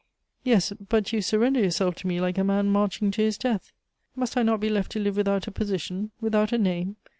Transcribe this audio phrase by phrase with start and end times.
[0.43, 3.71] "Yes, but you surrender yourself to me like a man marching to his death."
[4.15, 6.95] "Must I not be left to live without a position, without a name?